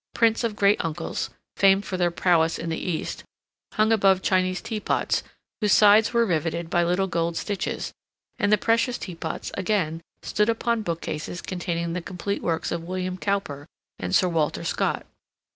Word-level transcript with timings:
Prints 0.15 0.43
of 0.43 0.55
great 0.55 0.83
uncles, 0.83 1.29
famed 1.55 1.85
for 1.85 1.95
their 1.95 2.09
prowess 2.09 2.57
in 2.57 2.71
the 2.71 2.89
East, 2.89 3.23
hung 3.73 3.91
above 3.91 4.23
Chinese 4.23 4.59
teapots, 4.59 5.21
whose 5.61 5.73
sides 5.73 6.11
were 6.11 6.25
riveted 6.25 6.71
by 6.71 6.83
little 6.83 7.05
gold 7.05 7.37
stitches, 7.37 7.93
and 8.39 8.51
the 8.51 8.57
precious 8.57 8.97
teapots, 8.97 9.51
again, 9.53 10.01
stood 10.23 10.49
upon 10.49 10.81
bookcases 10.81 11.39
containing 11.39 11.93
the 11.93 12.01
complete 12.01 12.41
works 12.41 12.71
of 12.71 12.81
William 12.83 13.15
Cowper 13.15 13.67
and 13.99 14.15
Sir 14.15 14.27
Walter 14.27 14.63
Scott. 14.63 15.05